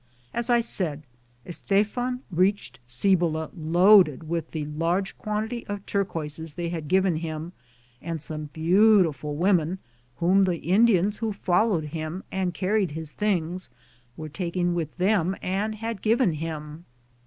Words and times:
As 0.33 0.49
I 0.49 0.61
said, 0.61 1.03
Stephen 1.51 2.21
reached 2.31 2.79
Cibola 2.87 3.51
loaded 3.55 4.27
with 4.27 4.49
the 4.49 4.65
large 4.65 5.15
quantity 5.19 5.63
of 5.67 5.85
tur 5.85 6.03
quoises 6.05 6.55
they 6.55 6.69
had 6.69 6.87
given 6.87 7.17
him 7.17 7.53
and 8.01 8.19
some 8.19 8.45
beau 8.51 9.03
tiful 9.03 9.35
women 9.35 9.77
whom 10.15 10.45
the 10.45 10.57
Indians 10.57 11.17
who 11.17 11.31
fol 11.31 11.67
lowed 11.67 11.85
him 11.91 12.23
and 12.31 12.51
carried 12.51 12.93
his 12.93 13.11
things 13.11 13.69
were 14.17 14.27
tak 14.27 14.57
ing 14.57 14.73
with 14.73 14.97
them 14.97 15.35
and 15.39 15.75
had 15.75 16.01
given 16.01 16.33
him. 16.33 16.85